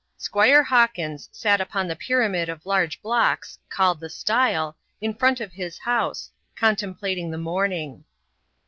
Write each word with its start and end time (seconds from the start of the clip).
Squire 0.17 0.63
Hawkins 0.63 1.29
sat 1.31 1.61
upon 1.61 1.87
the 1.87 1.95
pyramid 1.95 2.49
of 2.49 2.65
large 2.65 2.99
blocks, 3.03 3.59
called 3.69 3.99
the 3.99 4.09
"stile," 4.09 4.75
in 4.99 5.13
front 5.13 5.39
of 5.39 5.51
his 5.53 5.77
house, 5.77 6.31
contemplating 6.55 7.29
the 7.29 7.37
morning. 7.37 8.03